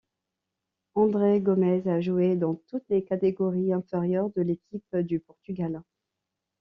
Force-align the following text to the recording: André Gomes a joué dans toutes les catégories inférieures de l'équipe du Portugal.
André 0.95 1.39
Gomes 1.41 1.87
a 1.87 2.01
joué 2.01 2.35
dans 2.35 2.55
toutes 2.55 2.89
les 2.89 3.03
catégories 3.03 3.71
inférieures 3.71 4.31
de 4.31 4.41
l'équipe 4.41 4.95
du 4.97 5.19
Portugal. 5.19 5.83